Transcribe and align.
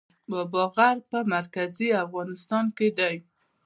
بابا 0.29 0.63
غر 0.75 0.97
په 1.09 1.17
مرکزي 1.33 1.89
افغانستان 2.05 2.65
کې 2.77 2.87
دی 2.97 3.15